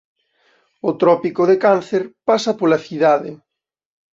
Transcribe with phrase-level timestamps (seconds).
[0.89, 3.31] O trópico de Cáncer pasa pola cidade.